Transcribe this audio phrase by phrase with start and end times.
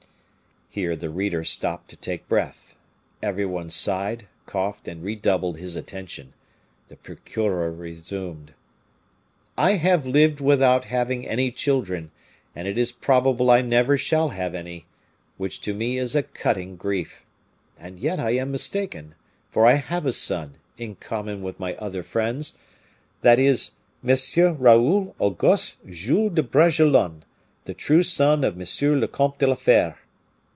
[0.73, 2.77] Here the reader stopped to take breath.
[3.21, 6.31] Every one sighed, coughed, and redoubled his attention.
[6.87, 8.53] The procureur resumed:
[9.57, 12.11] "I have lived without having any children,
[12.55, 14.85] and it is probable I never shall have any,
[15.35, 17.25] which to me is a cutting grief.
[17.77, 19.15] And yet I am mistaken,
[19.49, 22.57] for I have a son, in common with my other friends;
[23.23, 23.71] that is,
[24.07, 24.15] M.
[24.57, 27.25] Raoul Auguste Jules de Bragelonne,
[27.65, 28.65] the true son of M.
[29.01, 29.97] le Comte de la Fere.